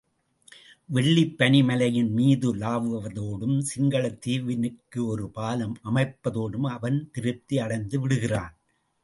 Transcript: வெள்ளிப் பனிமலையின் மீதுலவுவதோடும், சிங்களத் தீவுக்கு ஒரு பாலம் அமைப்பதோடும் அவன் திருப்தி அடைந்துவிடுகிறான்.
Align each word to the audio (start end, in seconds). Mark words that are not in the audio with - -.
வெள்ளிப் 0.85 1.35
பனிமலையின் 1.37 2.09
மீதுலவுவதோடும், 2.17 3.59
சிங்களத் 3.59 4.21
தீவுக்கு 4.21 5.05
ஒரு 5.05 5.29
பாலம் 5.29 5.77
அமைப்பதோடும் 5.83 6.67
அவன் 6.69 7.09
திருப்தி 7.11 7.57
அடைந்துவிடுகிறான். 7.57 8.53